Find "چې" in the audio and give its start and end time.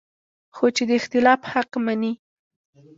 0.75-0.83